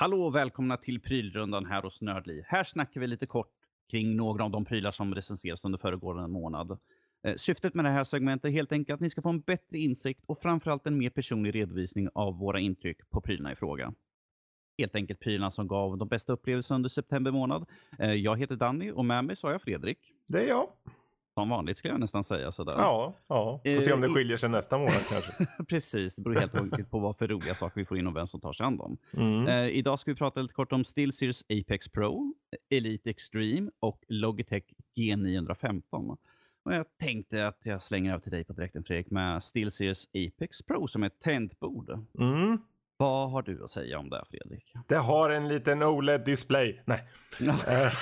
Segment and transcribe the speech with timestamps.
[0.00, 2.42] Hallå och välkomna till prylrundan här hos Nördli.
[2.46, 3.52] Här snackar vi lite kort
[3.90, 6.78] kring några av de prylar som recenseras under föregående månad.
[7.26, 9.78] Eh, syftet med det här segmentet är helt enkelt att ni ska få en bättre
[9.78, 13.94] insikt och framförallt en mer personlig redovisning av våra intryck på prylarna i fråga.
[14.78, 17.66] Helt enkelt prylarna som gav de bästa upplevelserna under september månad.
[17.98, 19.98] Eh, jag heter Danny och med mig så har jag Fredrik.
[20.32, 20.68] Det är jag.
[21.38, 22.52] Som vanligt skulle jag nästan säga.
[22.52, 22.74] Sådär.
[22.76, 23.60] Ja, ja.
[23.64, 25.46] Får se om det Eh, skiljer sig nästa månad kanske.
[25.68, 28.28] Precis, det beror helt hållet på vad för roliga saker vi får in och vem
[28.28, 28.98] som tar sig an dem.
[29.12, 29.48] Mm.
[29.48, 32.34] Eh, idag ska vi prata lite kort om SteelSeries Apex Pro,
[32.70, 34.64] Elite Extreme och Logitech
[34.96, 36.16] G915.
[36.64, 40.62] Och jag tänkte att jag slänger över till dig på direkten Fredrik med SteelSeries Apex
[40.62, 41.90] Pro som är ett tangentbord.
[42.18, 42.58] Mm.
[43.00, 44.72] Vad har du att säga om det Fredrik?
[44.88, 46.82] Det har en liten OLED-display.
[46.86, 47.08] Nej.
[47.66, 47.92] Eh,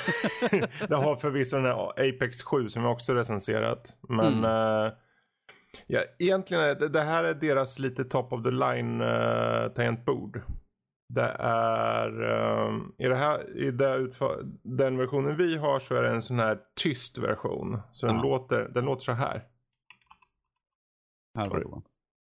[0.89, 3.99] det har förvisso den här Apex 7 som vi också recenserat.
[4.09, 4.45] Men Mm.
[4.45, 4.93] eh,
[5.87, 10.43] ja, egentligen är det, det här är deras lite top of the line uh, tangentbord.
[11.15, 14.11] Det är eh, i, det här, i det
[14.63, 17.81] den versionen vi har så är det en sån här tyst version.
[17.93, 18.23] Så den, Ja.
[18.23, 19.45] låter, den låter så här.
[21.39, 21.67] Här var det.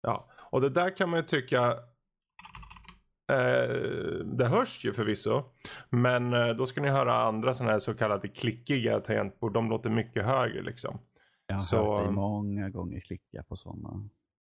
[0.03, 1.75] Ja, och det där kan man ju tycka
[3.33, 3.75] Eh,
[4.25, 5.43] det hörs ju förvisso.
[5.91, 9.53] Men eh, då ska ni höra andra sådana här så kallade klickiga tangentbord.
[9.53, 10.99] De låter mycket högre liksom.
[11.47, 13.89] Jag har Så- hört dig många gånger klicka på sådana.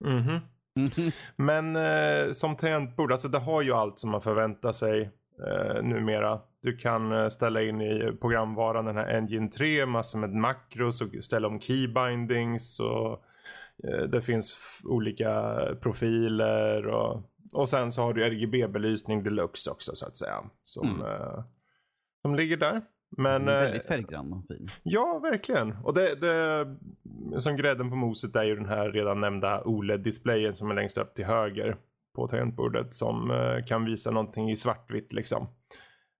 [0.05, 0.39] Mhm.
[1.35, 5.01] Men eh, som tangentbord, alltså det har ju allt som man förväntar sig
[5.47, 6.39] eh, numera.
[6.61, 11.23] Du kan eh, ställa in i programvaran den här Engine 3, massor med makros och
[11.23, 13.11] ställa om keybindings och
[13.83, 17.23] eh, det finns olika profiler och,
[17.55, 20.43] och sen så har du RGB-belysning deluxe också så att säga.
[20.63, 21.01] Som, Mm.
[21.05, 21.43] eh,
[22.21, 22.81] som ligger där.
[23.17, 24.67] Men, eh, väldigt färggrann och fin.
[24.83, 25.75] Ja, verkligen.
[25.83, 26.65] Och det, det
[27.39, 31.13] som grädden på moset är ju den här redan nämnda OLED-displayen som är längst upp
[31.13, 31.77] till höger
[32.15, 35.47] på tangentbordet som eh, kan visa någonting i svartvitt liksom.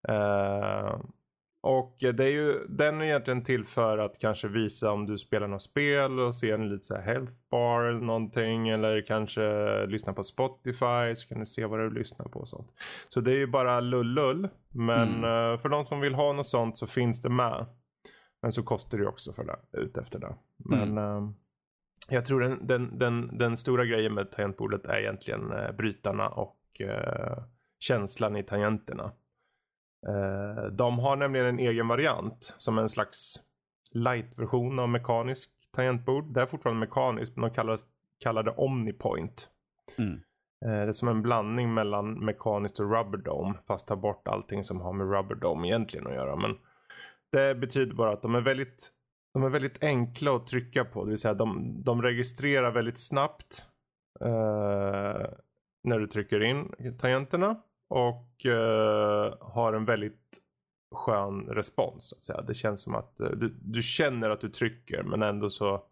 [0.07, 0.99] Eh,
[1.61, 5.47] och det är ju, den är egentligen till för att kanske visa om du spelar
[5.47, 9.41] något spel och ser en lite så här health bar eller någonting eller kanske
[9.85, 12.71] lyssna på Spotify så kan du se vad du lyssnar på och sånt.
[13.09, 14.49] Så det är ju bara lullull.
[14.71, 15.53] Men Mm.
[15.53, 17.65] eh, för de som vill ha något sånt så finns det med.
[18.41, 20.35] Men så kostar det ju också för det, ut efter det.
[20.57, 21.29] Men eh,
[22.09, 26.81] jag tror den, den, den, den stora grejen med tangentbordet är egentligen eh, brytarna och
[26.81, 27.43] eh,
[27.79, 29.11] känslan i tangenterna.
[30.07, 33.35] Eh, de har nämligen en egen variant som en slags
[33.93, 36.33] light-version av mekanisk tangentbord.
[36.33, 37.77] Det är fortfarande mekaniskt men de kallar,
[38.23, 39.49] kallar det Omnipoint.
[39.97, 40.13] Mm.
[40.65, 44.63] Eh, Det är som en blandning mellan mekaniskt och rubber dome fast tar bort allting
[44.63, 46.35] som har med rubber dome egentligen att göra.
[46.35, 46.57] Men
[47.31, 48.91] det betyder bara att de är väldigt,
[49.33, 51.03] de är väldigt enkla att trycka på.
[51.03, 53.67] Det vill säga de, de registrerar väldigt snabbt
[54.21, 55.27] eh,
[55.83, 60.39] när du trycker in tangenterna och eh, har en väldigt
[60.91, 62.09] skön respons.
[62.09, 62.41] Så att säga.
[62.41, 65.83] Det känns som att eh, du, du känner att du trycker men ändå så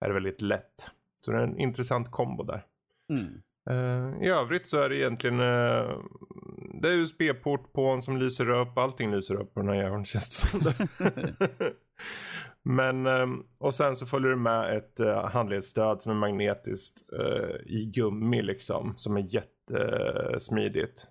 [0.00, 0.90] är det väldigt lätt.
[1.16, 2.64] Så det är en intressant kombo där.
[3.10, 3.42] Mm.
[3.70, 5.98] Eh, I övrigt så är det egentligen uh,
[6.82, 8.78] det är USB-port på en som lyser upp.
[8.78, 10.72] Allting lyser upp på den här jäveln känns det som.
[12.62, 17.56] Men ehm, och sen så följer det med ett uh, handledsstöd som är magnetiskt eh,
[17.66, 18.94] i gummi liksom.
[18.96, 21.08] Som är jättesmidigt.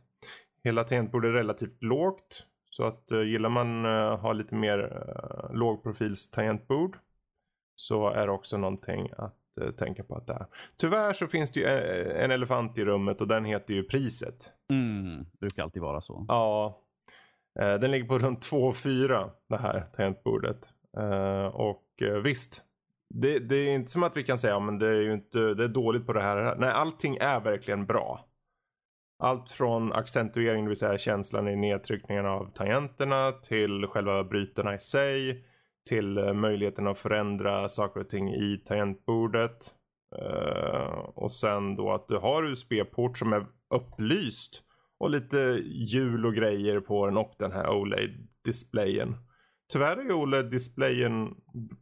[0.64, 2.46] Hela tangentbordet är relativt lågt.
[2.70, 6.98] Så att uh, gillar man uh, ha lite mer uh, lågprofils tangentbord.
[7.76, 10.46] Så är det också någonting att eh, tänka på att det är.
[10.78, 14.54] Tyvärr så finns det ju eh, en elefant i rummet och den heter ju priset.
[14.72, 15.26] Mm.
[15.40, 16.26] Brukar alltid vara så.
[16.28, 16.80] Ja.
[17.60, 20.70] Eh, Den ligger på runt 2,4 det här tangentbordet.
[20.98, 22.64] Eh, Och eh, visst.
[23.10, 25.64] Det, det är inte som att vi kan säga men det är ju inte det
[25.64, 26.56] är dåligt på det här.
[26.56, 28.26] Nej, allting är verkligen bra.
[29.20, 34.80] Allt från accentuering, det vill säga känslan i nedtryckningen av tangenterna till själva brytarna i
[34.80, 35.46] sig.
[35.90, 39.76] Till eh, möjligheten att förändra saker och ting i tangentbordet.
[40.22, 43.46] Uh, och sen då att du har USB-port som är
[43.76, 44.64] upplyst.
[45.00, 49.16] Och lite hjul och grejer på den och den här OLED-displayen.
[49.74, 51.36] Tyvärr är ju OLED-displayen,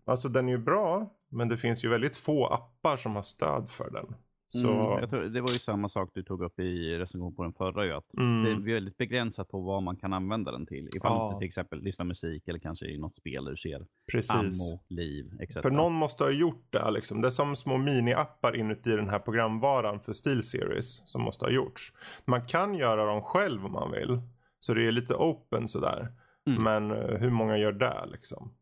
[0.05, 1.13] alltså den är ju bra.
[1.31, 4.15] Men det finns ju väldigt få appar som har stöd för den.
[4.49, 7.53] Så, Mm, tror, det var ju samma sak du tog upp i recension på den
[7.53, 7.85] förra.
[7.85, 8.43] Ju, att Mm.
[8.43, 10.89] Det är väldigt begränsat på vad man kan använda den till.
[10.95, 11.31] Ifall Ja.
[11.33, 14.31] du till exempel lyssnar musik eller kanske i något spel där du ser precis.
[14.31, 15.53] ammo, liv etc.
[15.61, 17.21] För någon måste ha gjort det liksom.
[17.21, 21.93] Det är som små mini-appar inuti den här programvaran för SteelSeries som måste ha gjorts.
[22.25, 24.21] Man kan göra dem själv om man vill.
[24.59, 26.07] Så det är lite open sådär.
[26.47, 26.63] Mm.
[26.63, 28.53] Men eh, hur många gör det liksom?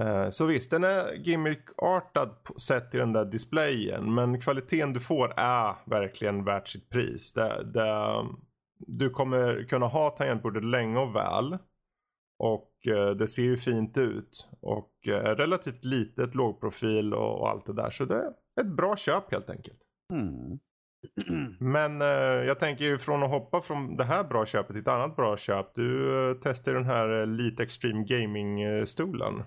[0.00, 2.30] Eh, Så visst, den är gimmick-artad
[2.60, 4.14] sett till den där displayen.
[4.14, 7.32] Men kvaliteten du får är verkligen värt sitt pris.
[7.32, 8.26] Det, det,
[8.78, 11.58] du kommer kunna ha tangentbordet länge och väl.
[12.38, 14.48] Och eh, det ser ju fint ut.
[14.60, 17.90] Och eh, relativt litet, lågprofil och, och, allt det där.
[17.90, 19.80] Så det är ett bra köp helt enkelt.
[20.12, 20.58] Mm.
[21.60, 22.00] Men
[22.46, 25.36] jag tänker ju från att hoppa från det här bra köpet till ett annat bra
[25.36, 25.74] köp.
[25.74, 29.42] Du eh, testar den här Elite Extreme Gaming-stolen.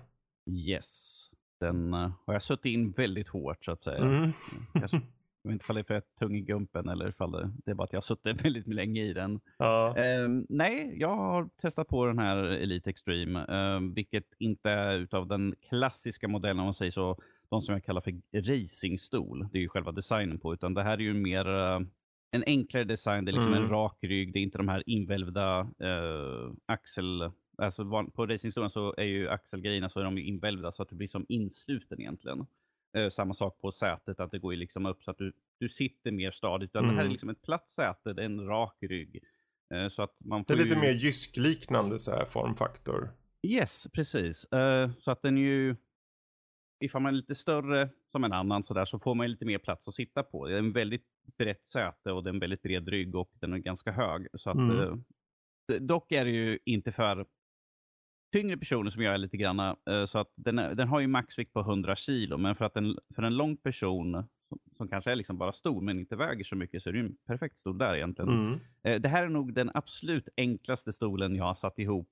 [0.50, 1.22] Yes.
[1.60, 3.98] Den uh, har jag suttit in väldigt hårt så att säga.
[3.98, 4.32] Mm.
[4.72, 4.96] Kanske,
[5.42, 7.32] jag vet inte ifall det är för att jag är tung i gumpen eller ifall
[7.32, 9.40] det, det är bara att jag har suttit väldigt länge i den.
[9.58, 9.94] Ja.
[9.98, 15.26] Uh, nej, jag har testat på den här Elite Extreme, uh, vilket inte är utav
[15.26, 17.16] den klassiska modellen om man säger så
[17.48, 19.48] de som jag kallar för racingstol.
[19.52, 21.80] Det är ju själva designen på, utan det här är ju mer uh,
[22.30, 23.24] en enklare design.
[23.24, 23.64] Det är liksom mm.
[23.64, 24.32] en rak rygg.
[24.32, 27.30] Det är inte de här invälvda uh, axel...
[27.62, 31.08] Alltså på racingstolen så är ju axelgrejerna så är de invälvda så att du blir
[31.08, 32.46] som insluten egentligen.
[32.96, 35.68] Uh, samma sak på sätet, att det går ju liksom upp så att du, du
[35.68, 36.74] sitter mer stadigt.
[36.74, 36.86] Mm.
[36.86, 37.12] Det här är mm.
[37.12, 39.24] liksom ett platt säte, det är en rak rygg.
[39.90, 40.80] så att man det är lite ju...
[40.80, 43.10] mer jyskliknande så här formfaktor.
[43.42, 44.46] Yes, precis.
[44.98, 45.76] så att den ju
[46.80, 49.58] ifall man är lite större som en annan så, där, så får man lite mer
[49.58, 50.46] plats att sitta på.
[50.46, 51.06] Det är en väldigt
[51.38, 54.26] brett säte och det är en väldigt bred rygg och den är ganska hög.
[54.34, 55.04] Så att, mm.
[55.72, 57.26] eh, dock är det ju inte för
[58.36, 59.60] tyngre personer som jag är lite grann.
[59.60, 62.76] Eh, så att den, är, den har ju maxvikt på 100 kilo, men för, att
[62.76, 66.44] en, för en lång person som, som, kanske är liksom bara stor men inte väger
[66.44, 68.30] så mycket så är det en perfekt stol där egentligen.
[68.30, 68.60] Mm.
[68.82, 72.10] Eh, det här är nog den absolut enklaste stolen jag har satt ihop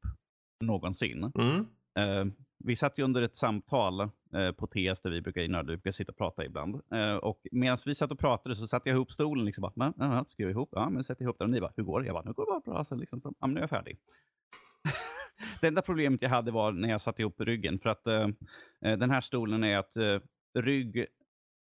[0.61, 1.33] någonsin.
[1.35, 1.67] Mm.
[1.99, 4.09] Eh, vi satt ju under ett samtal
[4.57, 6.81] på TS där vi brukar, i Nördliv, brukar sitta och prata ibland.
[6.93, 9.45] Eh, och medan vi satt och pratade så satte jag ihop stolen.
[9.45, 10.69] Liksom bara, men, ska jag ihop?
[10.73, 11.45] Ja, men sätt ihop den.
[11.45, 12.07] Och ni bara, hur går det?
[12.07, 12.85] Jag bara, nu går det bara bra.
[12.85, 13.99] Så liksom, ja, nu är jag färdig.
[15.61, 17.79] det enda problemet jag hade var när jag satte ihop ryggen.
[17.79, 18.29] För att eh,
[18.85, 20.19] eh den här stolen är att eh,
[20.55, 21.07] rygg,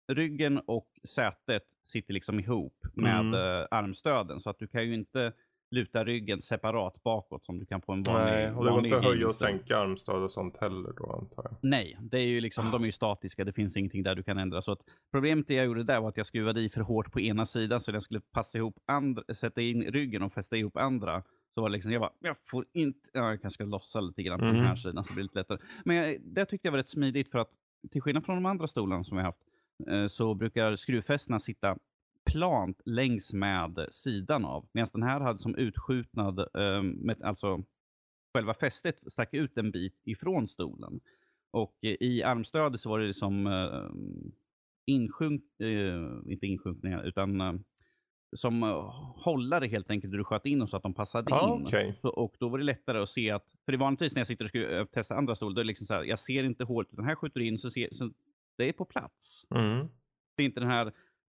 [0.08, 3.34] ryggen och sätet sitter liksom ihop med mm.
[3.34, 4.40] Eh, armstöden.
[4.40, 5.34] Så att du kan ju inte
[5.72, 8.98] luta ryggen separat bakåt som du kan på en vanlig Nej, och det går inte
[8.98, 11.56] att höja och sänka armstöd och sånt heller då antar jag.
[11.62, 13.46] Nej, det är ju liksom, de är ju statiska.
[13.46, 14.62] Det finns ingenting där du kan ändra.
[14.62, 14.80] Så att
[15.12, 17.92] problemet jag gjorde där var att jag skruvade i för hårt på ena sidan så
[17.92, 21.24] jag skulle passa ihop andra, sätta in ryggen och fästa ihop andra.
[21.53, 24.24] Så var det liksom, jag bara, jag får inte, ja, jag kanske ska lossa lite
[24.24, 24.57] grann på mm.
[24.57, 25.57] den här sidan så blir det lite lättare.
[25.86, 27.51] Men jag, det tyckte jag var rätt smidigt för att
[27.92, 29.44] till skillnad från de andra stolarna som jag haft
[29.88, 31.77] eh, så brukar skruvfästena sitta
[32.25, 34.68] plant längs med sidan av.
[34.71, 37.63] Medan den här hade som utskjutnad, eh, med, alltså
[38.33, 41.00] själva fästet stack ut en bit ifrån stolen.
[41.51, 43.89] Och eh, i armstödet så var det som eh,
[44.86, 45.44] insjunk,
[46.25, 47.54] inte insjunkningar, utan eh,
[48.33, 48.63] som
[49.16, 51.63] hållare helt enkelt, du sköt in dem så att de passade ah, in.
[51.63, 51.94] Okay.
[52.01, 54.45] Så, och då var det lättare att se att, för det vanligtvis när jag sitter
[54.45, 56.63] och ska eh, testa andra stolar, då är det liksom så här, jag ser inte
[56.63, 58.12] hålet, utan här skjuter in så, ser, så
[58.57, 59.48] det är på plats.
[59.56, 59.88] Mm.
[60.38, 60.92] Det är inte den här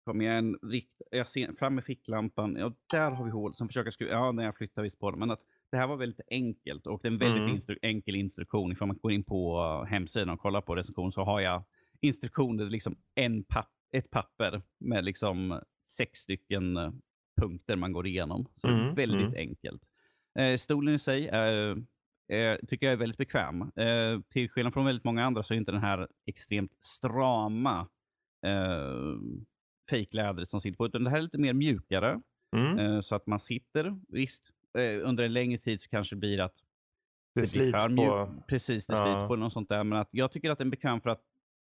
[0.06, 2.56] Kom igen, rikt, jag ser fram med ficklampan.
[2.56, 3.54] Ja, där har vi hål.
[3.54, 4.12] Som försöker skruva.
[4.12, 5.20] Ja, när jag flyttar visst på den.
[5.20, 5.40] Men att
[5.70, 7.54] det här var väldigt enkelt och det är en väldigt mm.
[7.54, 8.72] instru enkel instruktion.
[8.72, 11.64] Ifall man går in på hemsidan och kollar på recension så har jag
[12.00, 16.92] instruktioner, liksom en papp, ett papper med liksom sex stycken eh,
[17.40, 18.46] punkter man går igenom.
[18.56, 18.80] Så mm.
[18.80, 19.36] är väldigt mm.
[19.36, 19.82] enkelt.
[20.38, 21.70] Eh, stolen i sig är,
[22.32, 23.62] eh, tycker jag är väldigt bekväm.
[23.62, 27.88] Eh, till skillnad från väldigt många andra så är inte den här extremt strama
[28.46, 29.16] eh,
[29.90, 32.20] fejklädret som sitter på, utan det här är lite mer mjukare.
[32.56, 32.78] Mm.
[32.78, 36.40] Eh, så att man sitter, visst, eh, under en längre tid så kanske det blir
[36.40, 36.54] att
[37.34, 38.34] det, det slits på.
[38.48, 39.04] Precis, det ja.
[39.04, 39.84] slits på något sånt där.
[39.84, 41.22] Men att jag tycker att den är bekväm för att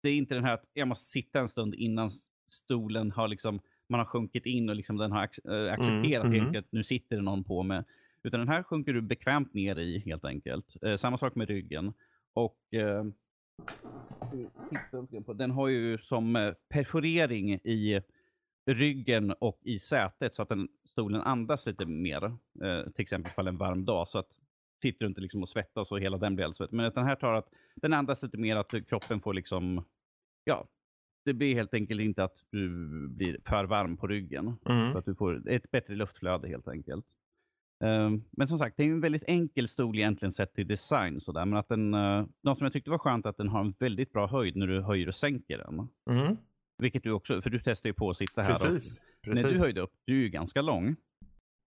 [0.02, 2.10] det är inte den här att jag måste sitta en stund innan
[2.48, 6.40] stolen har liksom, man har sjunkit in och liksom den har eh, accepterat mm.
[6.40, 6.58] Mm.
[6.58, 7.84] att nu sitter det någon på med.
[8.22, 10.76] Utan den här sjunker du bekvämt ner i helt enkelt.
[10.82, 11.92] Eh, samma sak med ryggen.
[12.32, 13.04] Och eh,
[15.34, 18.00] den har ju som eh, perforering i
[18.66, 22.24] ryggen och i sätet så att den, stolen andas lite mer.
[22.62, 24.08] Eh, till exempel för en varm dag.
[24.08, 24.28] Så att
[24.82, 26.72] sitter du inte liksom och svettas och hela den blir svett.
[26.72, 29.84] Men den här tar att den andas lite mer att kroppen får liksom,
[30.44, 30.66] ja,
[31.24, 32.68] det blir helt enkelt inte att du
[33.08, 34.56] blir för varm på ryggen.
[34.68, 34.92] Mm.
[34.92, 37.04] Så att du får ett bättre luftflöde helt enkelt.
[37.84, 41.20] Ehm, men som sagt, det är en väldigt enkel stol egentligen sett till design.
[41.20, 41.44] Sådär.
[41.44, 44.12] Men att den, uh, något som jag tyckte var skönt att den har en väldigt
[44.12, 45.88] bra höjd när du höjer och sänker den.
[46.10, 46.36] Mm.
[46.82, 48.48] Vilket du också, för du testar ju på att sitta här.
[48.48, 48.98] Precis.
[48.98, 49.44] Och, Precis.
[49.44, 50.96] När du höjde upp, du är ju ganska lång.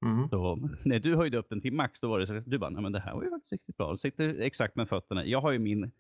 [0.06, 0.30] Mm.
[0.30, 2.70] Så, när du höjde upp den till max, då var det så att du bara,
[2.70, 3.92] nej men det här var ju faktiskt riktigt bra.
[3.92, 5.26] Du sitter exakt med fötterna.
[5.26, 5.92] Jag har ju min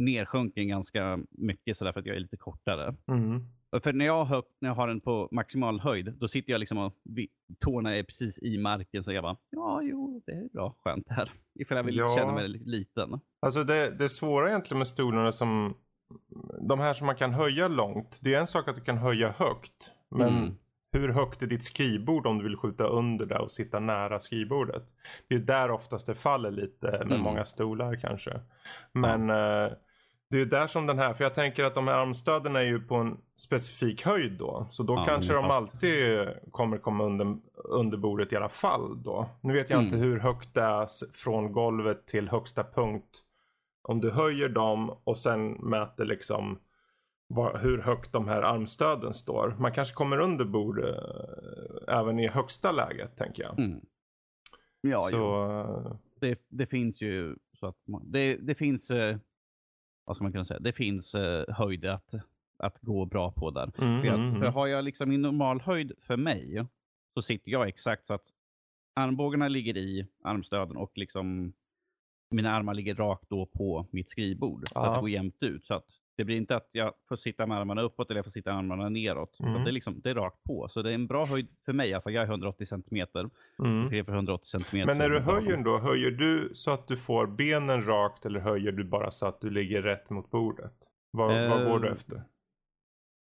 [0.00, 2.94] nersjunken ganska mycket sådär för att jag är lite kortare.
[3.08, 3.40] Mm.
[3.82, 6.78] För när jag, högt, när jag har den på maximal höjd, då sitter jag liksom
[6.78, 6.94] och
[7.58, 9.04] tårna är precis i marken.
[9.04, 11.32] Så jag bara, ja, jo, det är bra, skönt här.
[11.54, 12.14] Ifall jag vill ja.
[12.16, 13.20] känna mig liten.
[13.40, 15.74] Alltså det, det svåra egentligen med stolarna som,
[16.68, 18.20] de här som man kan höja långt.
[18.22, 19.92] Det är en sak att du kan höja högt.
[20.08, 20.56] Men mm.
[20.92, 24.82] hur högt är ditt skrivbord om du vill skjuta under det och sitta nära skrivbordet.
[25.28, 27.20] Det är där oftast det faller lite med Mm.
[27.20, 28.40] många stolar kanske.
[28.92, 29.72] Men eh,
[30.30, 32.80] det är där som den här, för jag tänker att de här armstöden är ju
[32.80, 34.66] på en specifik höjd då.
[34.70, 39.28] Så då Ja, kanske de alltid kommer komma under, under bordet i alla fall då.
[39.40, 39.86] Nu vet jag Mm.
[39.86, 43.20] inte hur högt det är från golvet till högsta punkt.
[43.82, 46.58] Om du höjer dem och sen mäter liksom
[47.28, 49.56] var, hur högt de här armstöden står.
[49.58, 53.58] Man kanske kommer under bord eh, även i högsta läget tänker jag.
[53.58, 53.80] Mm.
[54.80, 59.16] Ja, så, eh, Det, det finns ju så att man, det, det finns, eh,
[60.10, 62.14] vad ska man kunna säga, det finns eh, höjd att,
[62.58, 63.72] att gå bra på där.
[63.78, 66.66] mm, För, jag, mm, för har jag liksom i normal höjd för mig
[67.14, 68.24] så sitter jag exakt så att
[68.94, 71.52] armbågarna ligger i armstöden och liksom
[72.30, 74.68] mina armar ligger rakt då på mitt skrivbord.
[74.68, 75.66] Så att det går jämnt ut.
[75.66, 75.86] Så att
[76.20, 78.58] det blir inte att jag får sitta med armarna uppåt eller jag får sitta med
[78.58, 79.40] armarna neråt.
[79.40, 79.64] Mm.
[79.64, 80.68] det, är liksom, det är rakt på.
[80.68, 81.88] Så det är en bra höjd för mig.
[81.90, 82.12] i alla fall.
[82.12, 83.30] jag är 180 centimeter.
[83.64, 83.88] mm.
[83.88, 84.86] Tre för 180 centimeter.
[84.86, 88.72] Men när du höjer då, höjer du så att du får benen rakt eller höjer
[88.72, 90.72] du bara så att du ligger rätt mot bordet?
[91.10, 92.22] Vad, vad går du Eh, efter?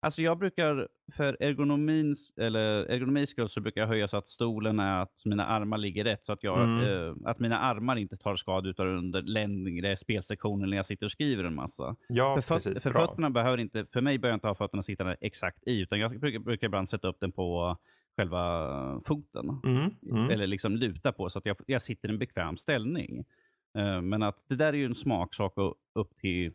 [0.06, 4.80] Alltså jag brukar, för ergonomins, eller ergonomins skull, så brukar jag höja så att stolen
[4.80, 6.26] är att mina armar ligger rätt.
[6.26, 7.08] Så att, jag, Mm.
[7.08, 11.12] eh, att mina armar inte tar skada utan under längre spelsektioner när jag sitter och
[11.12, 11.96] skriver en massa.
[12.08, 12.84] Ja, för föt- precis.
[12.84, 16.00] för fötterna behöver inte, för mig behöver jag inte ha fötterna sittande exakt i, utan
[16.00, 17.78] jag brukar, brukar ibland sätta upp den på
[18.18, 19.50] själva foten.
[19.66, 20.30] Mm, mm.
[20.30, 23.24] Eller liksom luta på så att jag, jag sitter i en bekväm ställning.
[23.78, 26.54] Eh, men att det där är ju en smaksak och upp till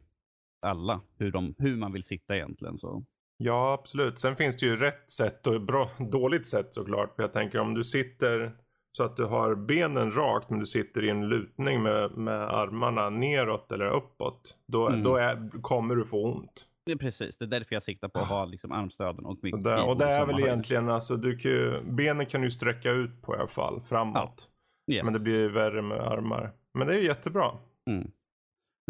[0.62, 2.78] alla, hur, de, hur man vill sitta egentligen.
[2.78, 3.04] Så.
[3.42, 4.18] Ja, absolut.
[4.18, 7.14] Sen finns det ju rätt sätt och bra, dåligt sätt såklart.
[7.16, 8.52] För jag tänker om du sitter
[8.97, 13.11] så att du har benen rakt men du sitter i en lutning med, med armarna
[13.11, 14.56] neråt eller uppåt.
[14.66, 15.02] Då, Mm.
[15.02, 16.66] då är, kommer du få ont.
[16.87, 19.54] Det är precis, det är därför jag siktar på att ha liksom armstöden och mitt
[19.54, 20.47] Och det, och det är väl höjd.
[20.47, 24.50] egentligen alltså, du kan ju, benen kan du sträcka ut på i alla fall framåt.
[24.92, 25.04] Yes.
[25.04, 26.52] Men det blir värre med armar.
[26.75, 27.50] Men det är ju jättebra.
[27.90, 28.11] mm.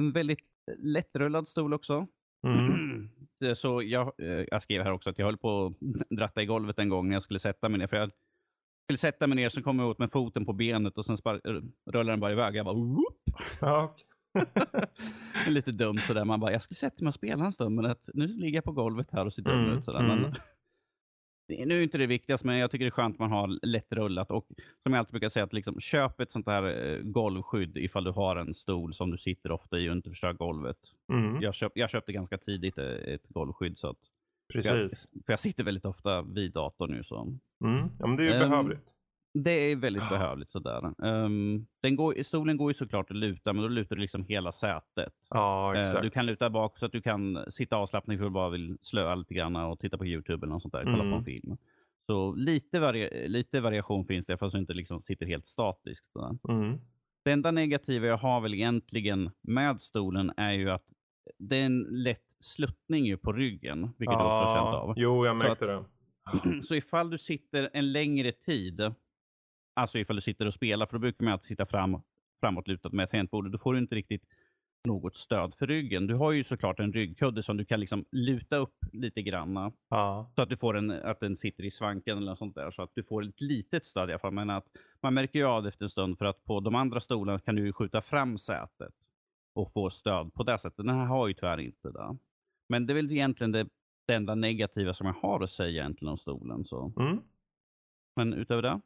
[0.01, 0.45] En väldigt
[0.79, 2.07] lättrullad stol också.
[2.47, 3.09] Mm.
[3.43, 6.47] Är Så jag, eh, jag skrev här också att jag höll på att dratta i
[6.47, 7.87] golvet en gång när jag skulle sätta mig ner.
[7.87, 8.11] För jag
[8.87, 11.33] skulle sätta mig ner, så kom jag åt med foten på benet och sen eh,
[11.91, 12.57] rullade den bara iväg.
[12.57, 13.19] Jag bara, whoop!
[13.61, 13.97] Ja,
[15.49, 16.25] Lite dumt sådär.
[16.25, 18.65] Man bara, jag skulle sätta mig och spela en stund, men att nu ligger jag
[18.65, 19.85] på golvet här och ser dum Mm, ut.
[19.85, 20.01] Sådär.
[20.01, 20.21] mm.
[20.23, 20.35] Men,
[21.51, 23.67] det är nu inte det viktigaste, men jag tycker det är skönt att man har
[23.67, 24.31] lättrullat.
[24.31, 24.47] Och
[24.83, 28.11] som jag alltid brukar säga, att liksom, köp ett sånt här eh, golvskydd ifall du
[28.11, 30.77] har en stol som du sitter ofta i och inte förstör golvet.
[31.13, 31.43] mm.
[31.43, 33.97] Jag, köp, jag köpte ganska tidigt eh, ett golvskydd, så att,
[34.53, 35.09] Precis.
[35.27, 37.05] för jag sitter väldigt ofta vid datorn nu.
[37.05, 37.21] Så.
[37.65, 37.89] Mm.
[37.99, 38.93] Ja, men det är ju Ehm, behövligt.
[39.35, 40.51] Det är väldigt behövligt.
[40.51, 40.95] Sådär.
[40.99, 44.53] Um, den går, stolen går ju såklart att luta, men då lutar du liksom hela
[44.53, 45.13] sätet.
[45.31, 46.03] Ja, Eh, exakt.
[46.03, 49.15] Du kan luta bak så att du kan sitta avslappnad ifall du bara vill slöa
[49.15, 51.11] lite grann och titta på YouTube eller något sånt där, kolla Mm.
[51.11, 51.57] på en film.
[52.07, 56.07] Så lite, vari- lite variation finns det, fast du inte liksom sitter helt statiskt.
[56.49, 56.79] Mm.
[57.25, 60.85] Det enda negativa jag har väl egentligen med stolen är ju att
[61.39, 64.95] det är en lätt sluttning på ryggen, vilket du också har känt av.
[64.97, 65.85] Jo, jag Så märkte det.
[66.65, 68.81] Så ifall du sitter en längre tid,
[69.81, 72.03] alltså ifall du sitter och spelar, för då brukar man alltid sitta fram,
[72.41, 74.25] framåtlutad med tangentbordet, då får du inte riktigt
[74.85, 76.07] något stöd för ryggen.
[76.07, 80.33] Du har ju såklart en ryggkudde som du kan liksom luta upp lite grann Ja.
[80.35, 82.83] så att du får en, att den sitter i svanken eller något sånt där, så
[82.83, 84.33] att du får ett litet stöd i alla fall.
[84.33, 84.67] Men att
[85.03, 87.55] man märker ju av det efter en stund, för att på de andra stolarna kan
[87.57, 88.95] du ju skjuta fram sätet
[89.55, 90.87] och få stöd på det sättet.
[90.87, 92.17] Den här har ju tyvärr inte det.
[92.69, 93.69] Men det är väl egentligen det,
[94.07, 96.65] det enda negativa som jag har att säga egentligen om stolen.
[96.65, 96.93] Så.
[96.99, 97.19] Mm.
[98.17, 98.81] Men utöver det,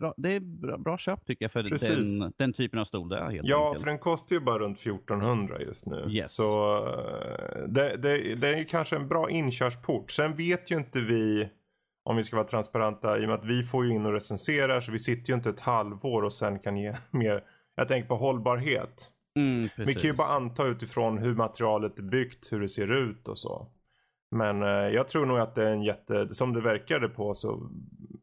[0.00, 2.18] bra, det är bra, bra köp tycker jag för Precis.
[2.20, 3.82] den, den typen av stol det är helt Ja, enkelt.
[3.84, 6.06] för den kostar ju bara runt 1400 just nu.
[6.10, 6.32] Yes.
[6.34, 10.10] Så eh, det, det, det är ju kanske en bra inkörsport.
[10.10, 11.48] Sen vet ju inte vi,
[12.04, 14.80] om vi ska vara transparenta, i och med att vi får ju in och recenserar
[14.80, 17.44] så vi sitter ju inte ett halvår och sen kan ge mer.
[17.74, 19.08] Jag tänker på hållbarhet.
[19.36, 23.28] Mm, Vi kan ju bara anta utifrån hur materialet är byggt, hur det ser ut
[23.28, 23.66] och så.
[24.36, 27.70] Men eh, jag tror nog att det är en jätte, som det verkade på så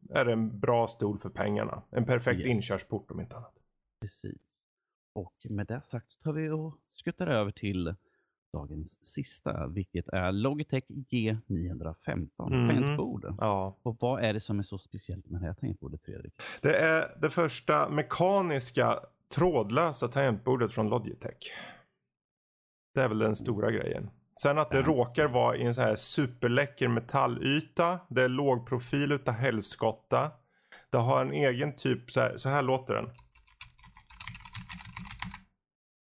[0.09, 1.81] är det en bra stol för pengarna.
[1.91, 2.47] En perfekt Yes.
[2.47, 3.53] inkörsport om inte annat.
[4.01, 4.41] Precis.
[5.15, 7.95] Och med det sagt så tar vi och skuttar över till
[8.53, 12.67] dagens sista, vilket är Logitech G915 Mhm.
[12.67, 13.35] tangentbord.
[13.39, 13.77] Ja.
[13.83, 16.33] Och vad är det som är så speciellt med det här tangentbordet, Fredrik?
[16.61, 18.99] Det är det första mekaniska
[19.35, 21.51] trådlösa tangentbordet från Logitech.
[22.93, 24.09] Det är väl den stora grejen.
[24.41, 24.83] Sen att det Ja.
[24.83, 27.99] råkar vara i en så här superläcker metallyta.
[28.09, 30.31] Det är låg profil utav helskotta.
[30.91, 33.09] Det har en egen typ, så här, så här låter den.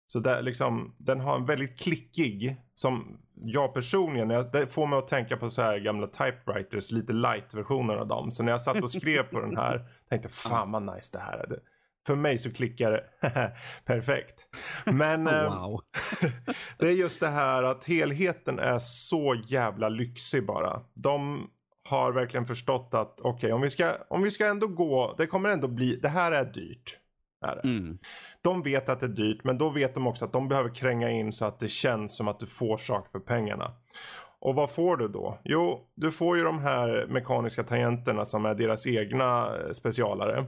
[0.06, 4.98] Så det är liksom, den har en väldigt klickig som jag personligen, det får mig
[4.98, 8.30] att tänka på så här gamla typewriters, lite light-versioner av dem.
[8.32, 11.38] Så när jag satt och skrev på den här, tänkte fan vad nice det här
[11.38, 11.58] är.
[12.06, 13.04] För mig så klickar det
[13.84, 14.48] perfekt.
[14.84, 15.80] Men wow.
[16.78, 20.80] det är just det här att helheten är så jävla lyxig bara.
[20.94, 21.50] De
[21.88, 25.26] har verkligen förstått att okej okay, om, vi ska, om vi ska ändå gå, det
[25.26, 27.00] kommer ändå bli, det här är dyrt.
[27.46, 27.98] Är mm.
[28.42, 31.10] De vet att det är dyrt men då vet de också att de behöver kränga
[31.10, 33.72] in så att det känns som att du får saker för pengarna.
[34.40, 35.38] Och vad får du då?
[35.44, 40.46] Jo, du får ju de här mekaniska tangenterna som är deras egna eh, specialare.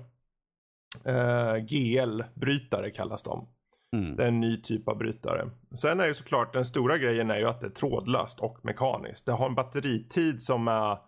[1.09, 3.49] Uh, GL-brytare kallas de.
[3.97, 4.16] Mm.
[4.16, 5.50] Det är en ny typ av brytare.
[5.75, 9.26] Sen är ju såklart den stora grejen är ju att det är trådlöst och mekaniskt.
[9.26, 10.99] Det har en batteritid som är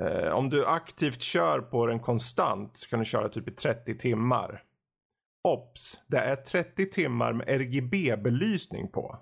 [0.00, 3.98] uh, om du aktivt kör på den konstant så kan du köra typ i 30
[3.98, 4.62] timmar.
[5.48, 9.18] Ops, det är 30 timmar med RGB-belysning på.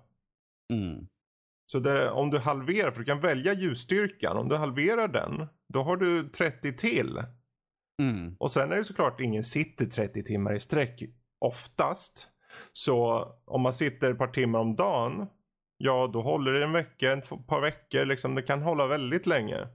[0.72, 1.06] Mm.
[1.72, 4.36] Så det, om du halverar, för du kan välja ljusstyrkan.
[4.36, 7.22] Om du halverar den, då har du 30 till.
[7.98, 8.36] Mm.
[8.38, 11.02] Och sen är det såklart ingen sitter 30 timmar i sträck
[11.38, 12.28] oftast.
[12.72, 15.26] Så om man sitter ett par timmar om dagen,
[15.78, 18.34] ja då håller det en vecka, ett par veckor liksom.
[18.34, 19.68] Det kan hålla väldigt länge.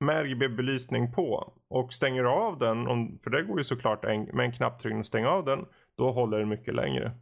[0.00, 1.52] Med RGB-belysning på.
[1.68, 5.06] Och stänger av den, om, för det går ju såklart en, med en knapptryckning att
[5.06, 5.66] stänga av den.
[5.98, 7.12] Då håller det mycket längre.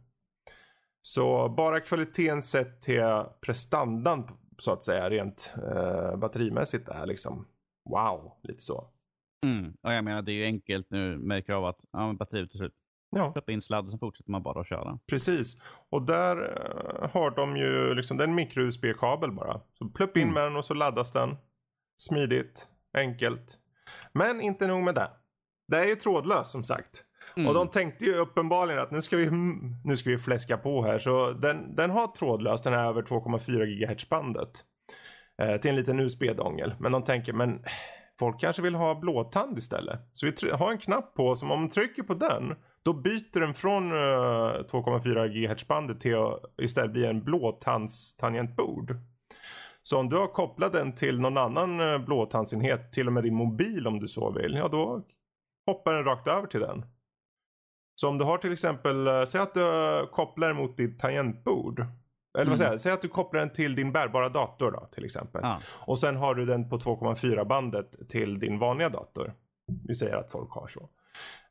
[1.01, 7.47] Så bara kvaliteten sett till prestandan så att säga rent eh, batterimässigt är liksom
[7.89, 8.89] wow, lite så.
[9.43, 9.73] Mm.
[9.81, 12.73] Och jag menar det är ju enkelt nu, märker av att ja, batteriet är slut.
[13.15, 13.33] Ja.
[13.33, 14.99] Sätta in sladden så fortsätter man bara att köra.
[15.07, 15.55] Precis.
[15.89, 19.61] Och där uh, har de ju liksom, det är en mikro-USB-kabel bara.
[19.77, 20.33] Så plupp in mm.
[20.33, 21.35] med den och så laddas den.
[21.97, 23.59] Smidigt, enkelt.
[24.13, 25.09] Men inte nog med det.
[25.67, 27.05] Det är ju trådlöst som sagt.
[27.37, 27.47] Mm.
[27.47, 29.29] Och de tänkte ju uppenbarligen att nu ska vi,
[29.83, 30.99] nu ska vi fläska på här.
[30.99, 34.65] Så den, den har trådlöst, den här över 2,4 GHz bandet.
[35.41, 36.75] Eh, till en liten USB-dongel.
[36.79, 37.63] Men de tänker, men
[38.19, 39.99] folk kanske vill ha blåtand istället.
[40.11, 42.55] Så vi har en knapp på som om man trycker på den.
[42.83, 48.95] Då byter den från uh, 2,4 GHz bandet till att istället bli en blåtandstangentbord.
[49.83, 53.35] Så om du har kopplat den till någon annan uh, blåtandsenhet, till och med din
[53.35, 55.01] mobil om du så vill, ja då
[55.65, 56.85] hoppar den rakt över till den.
[57.95, 60.99] Så om du har till exempel, uh, säg att du eh, kopplar den mot ditt
[60.99, 61.85] tangentbord.
[62.37, 62.81] Eller vad säger jag?
[62.81, 65.43] Säg att du kopplar den till din bärbara dator då till exempel.
[65.43, 65.61] Ah.
[65.67, 69.33] Och sen har du den på 2,4 bandet till din vanliga dator.
[69.87, 70.89] Vi säger att folk har så.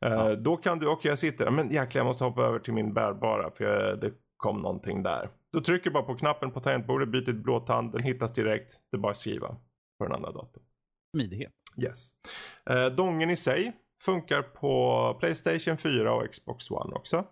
[0.06, 2.72] Uh, Då kan du, okej okay, jag sitter, men jäklar jag måste hoppa över till
[2.72, 5.30] min bärbara för jag, det kom någonting där.
[5.52, 8.72] Då trycker du bara på knappen på tangentbordet, byter till blåtand, den hittas direkt.
[8.90, 9.56] Det är bara att skriva
[9.98, 10.62] på den andra datorn.
[11.16, 11.52] Smidighet.
[11.82, 12.08] Yes.
[12.70, 17.24] Uh, dongen i sig funkar på Playstation 4 och Xbox One också.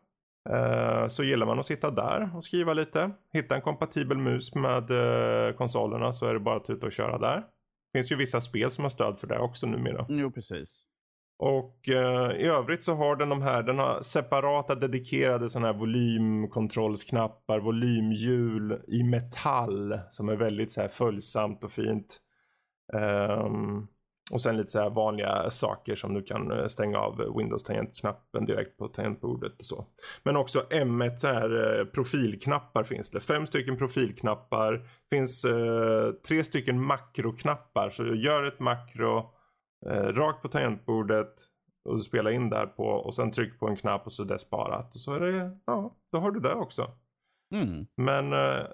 [0.51, 3.11] Uh, så gillar man att sitta där och skriva lite.
[3.33, 7.19] Hitta en kompatibel mus med uh, konsolerna så är det bara att tuta och köra
[7.19, 7.37] där.
[7.37, 10.07] Det finns ju vissa spel som har stöd för det också numera.
[10.09, 10.83] Jo, precis.
[11.39, 15.79] Och uh, i övrigt så har den de här, den har separata dedikerade sådana här
[15.79, 22.21] volymkontrollsknappar, volymhjul i metall som är väldigt så här följsamt och fint.
[22.93, 23.89] Um,
[24.33, 28.79] och sen lite så här vanliga saker som du kan eh, stänga av Windows-tangentknappen direkt
[28.79, 29.87] på tangentbordet och så.
[30.23, 33.21] Men också M1 så här eh, profilknappar finns det.
[33.21, 34.89] Fem stycken profilknappar.
[35.11, 37.91] Finns eh, tre stycken makroknappar.
[37.91, 39.31] Så gör ett makro
[39.87, 41.33] eh, rakt på tangentbordet
[41.85, 44.27] och du spelar in där på och sen tryck på en knapp och så är
[44.27, 44.95] det sparat.
[44.95, 46.91] Och så är det, ja, då har du det också.
[47.55, 47.87] Mm.
[47.97, 48.67] Men eh,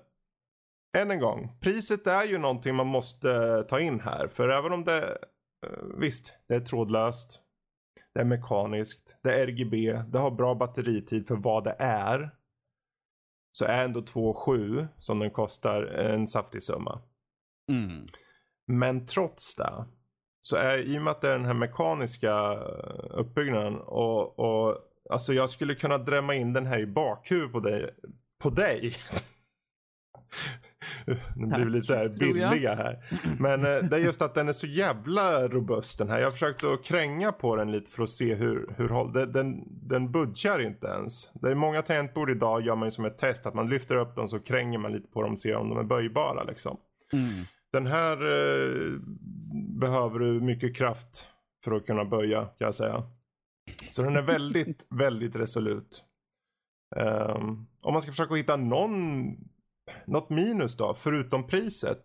[0.98, 4.28] än en gång, priset är ju någonting man måste ta in här.
[4.28, 5.37] För även om det Eh,
[5.98, 7.42] visst, det är trådlöst.
[8.14, 9.16] Det är mekaniskt.
[9.22, 9.92] Det är RGB.
[9.92, 12.30] Det har bra batteritid för vad det är.
[13.50, 17.02] Så är ändå 2,7 som den kostar en saftig summa.
[17.70, 18.04] Mm.
[18.66, 19.84] Men trots det.
[20.40, 22.54] Så är i och med att det är den här mekaniska
[23.10, 24.76] uppbyggnaden och, och
[25.10, 27.94] alltså jag skulle kunna drämma in den här i bakhuvudet på dig.
[28.42, 28.94] På dig.
[31.36, 33.04] nu blir vi lite så här billiga här.
[33.38, 36.18] Men eh, det är just att den är så jävla robust den här.
[36.18, 39.32] Jag har försökt att kränga på den lite för att se hur, hur håll, den,
[39.32, 41.30] den, den budgar inte ens.
[41.34, 44.16] Det är många tangentbord idag gör man ju som ett test att man lyfter upp
[44.16, 46.76] dem så kränger man lite på dem och ser om de är böjbara liksom.
[47.12, 47.44] Mm.
[47.72, 49.00] Den här eh,
[49.80, 51.28] behöver du mycket kraft
[51.64, 53.02] för att kunna böja kan jag säga.
[53.88, 56.04] Så den är väldigt, väldigt resolut.
[56.96, 59.36] Um, om man ska försöka hitta någon
[60.06, 62.02] något minus då, förutom priset.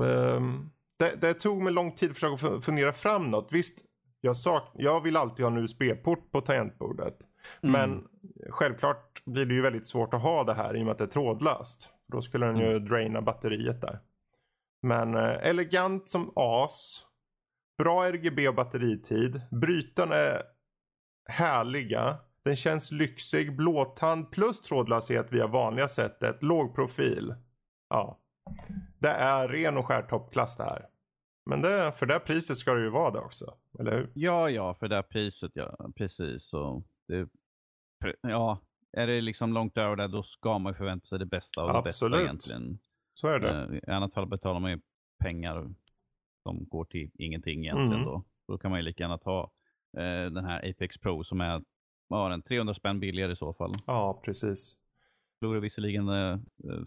[0.00, 3.52] Um, det, det, tog mig lång tid att försöka fundera fram något.
[3.52, 3.84] Visst,
[4.20, 7.16] jag, sak, jag vill alltid ha en USB-port på tangentbordet.
[7.62, 7.72] Mm.
[7.72, 8.04] Men
[8.50, 11.04] självklart blir det ju väldigt svårt att ha det här i och med att det
[11.04, 11.92] är trådlöst.
[12.12, 14.00] Då skulle den ju draina batteriet där.
[14.82, 17.06] Men eh, elegant som as.
[17.78, 19.40] Bra RGB och batteritid.
[19.50, 20.42] Brytarna är
[21.28, 22.16] härliga.
[22.50, 23.56] Den känns lyxig.
[23.56, 26.42] Blåtand plus trådlöshet via vanliga sättet.
[26.42, 27.34] Låg profil.
[27.88, 28.18] Ja.
[28.98, 30.86] Det är ren och skär toppklass det här.
[31.46, 33.54] Men det, för det priset ska det ju vara det också.
[33.78, 34.10] Eller hur?
[34.14, 35.90] Ja, ja, för det priset, ja.
[35.96, 36.42] Precis.
[36.48, 37.28] Så det,
[38.20, 38.58] ja,
[38.92, 41.78] är det liksom långt över det, då ska man förvänta sig det bästa av det
[41.78, 42.18] Absolut.
[42.18, 42.78] bästa egentligen.
[43.14, 43.50] Så är det.
[43.50, 44.80] Eh, I annat fall betalar man ju
[45.22, 45.74] pengar
[46.42, 47.92] som går till ingenting egentligen.
[47.92, 48.04] Mm.
[48.04, 48.24] Då.
[48.48, 49.50] då kan man ju lika gärna ta
[49.96, 51.62] eh, den här Apex Pro som är
[52.10, 53.72] vad var den, 300 spänn billigare i så fall.
[53.86, 54.76] Ja, precis.
[55.38, 56.38] Förlorar visserligen eh,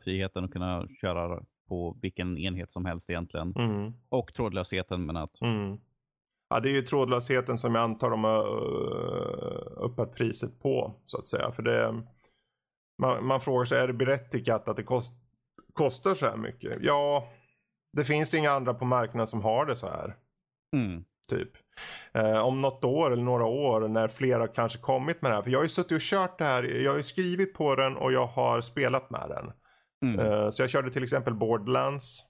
[0.03, 3.53] friheten att kunna köra på vilken enhet som helst egentligen.
[3.55, 3.93] Mm.
[4.09, 5.77] Och trådlösheten, men att Mm.
[6.49, 11.17] Ja, det är ju trådlösheten som jag antar de har uh, uppat priset på så
[11.17, 11.51] att säga.
[11.51, 12.03] För det,
[13.01, 15.13] man, man frågar sig, är det berättigat att det kost,
[15.73, 16.77] kostar så här mycket?
[16.81, 17.27] Ja,
[17.97, 20.15] det finns inga andra på marknaden som har det så här.
[20.75, 21.49] mm, Typ.
[22.13, 25.41] Eh, om något år eller några år när flera kanske kommit med det här.
[25.41, 26.63] För jag har ju suttit och kört det här.
[26.63, 29.51] Jag har ju skrivit på den och jag har spelat med den.
[30.13, 32.23] mm, Eh, Så jag körde till exempel Borderlands.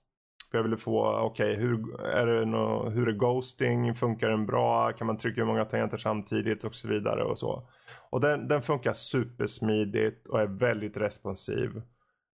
[0.52, 3.94] För jag ville få, okej, hur, är det nå- hur är ghosting?
[3.94, 4.92] Funkar den bra?
[4.92, 6.64] Kan man trycka hur många tangenter samtidigt?
[6.64, 7.70] Och så vidare och så.
[8.10, 11.82] Och den, den funkar supersmidigt och är väldigt responsiv.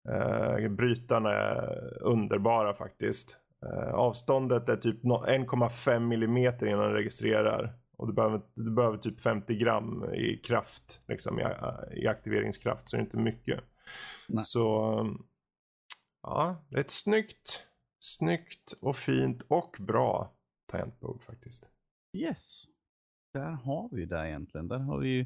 [0.09, 3.37] Uh, brytarna är underbara faktiskt.
[3.65, 7.73] Eh, avståndet är typ no- 1,5 millimeter innan den registrerar.
[7.97, 11.43] Och du behöver, du behöver typ 50 gram i kraft, liksom i,
[12.01, 12.89] i aktiveringskraft.
[12.89, 13.59] Så det är inte mycket.
[14.27, 14.43] Nej.
[14.43, 15.25] Så um,
[16.21, 17.67] ja, det är ett snyggt,
[17.99, 20.33] snyggt och fint och bra
[20.71, 21.69] tangentbord faktiskt.
[22.17, 22.63] Yes.
[23.33, 24.67] Där har vi det egentligen.
[24.67, 25.25] Där har vi ju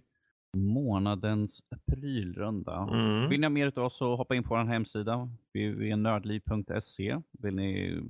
[0.58, 2.78] månadens prylrunda.
[2.78, 3.30] Mm.
[3.30, 7.22] Vill ni ha mer av oss så hoppa in på vår hemsida, www.nördliv.se.
[7.32, 8.02] Vill ni,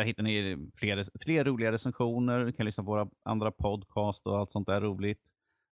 [0.00, 4.38] där hittar ni fler, fler roliga recensioner, ni kan lyssna på våra andra podcast och
[4.38, 5.22] allt sånt där roligt.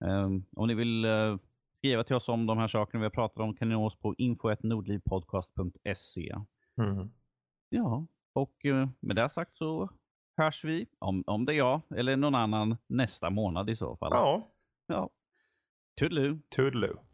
[0.05, 1.37] Um, om ni vill uh,
[1.77, 3.99] skriva till oss om de här sakerna vi har pratat om kan ni nå oss
[3.99, 6.35] på info.nordlivpodcast.se.
[6.81, 7.11] Mm.
[7.69, 9.89] Ja, och uh, med det sagt så
[10.37, 14.11] hörs vi, om, om det är jag eller någon annan, nästa månad i så fall.
[14.13, 14.51] Ja,
[14.87, 15.09] Ja.
[15.99, 16.39] Toodaloo.
[16.49, 17.04] toodaloo.